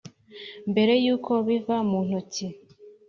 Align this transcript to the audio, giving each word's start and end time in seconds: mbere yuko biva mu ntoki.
mbere 0.71 0.93
yuko 1.03 1.31
biva 1.45 1.77
mu 1.89 1.99
ntoki. 2.07 2.45